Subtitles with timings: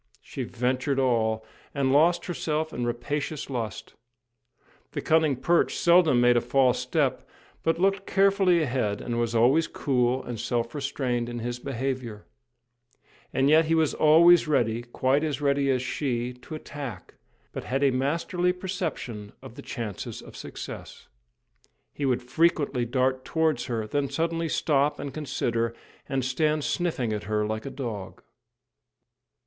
[0.23, 1.45] She ventured all,
[1.75, 3.93] and lost herself in rapacious lust.
[4.93, 7.21] The cunning perch seldom made a false step,
[7.61, 12.25] but looked carefully ahead, and was always cool and self restrained in his behaviour;
[13.31, 17.13] and yet he was always ready quite as ready as she to attack,
[17.51, 21.09] but had a masterly perception of the chances of success.
[21.93, 25.75] He would frequently dart towards her, then suddenly stop and consider,
[26.09, 28.23] and stand sniffing at her like a dog.